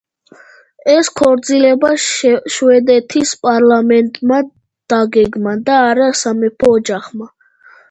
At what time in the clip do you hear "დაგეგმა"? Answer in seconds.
4.97-5.57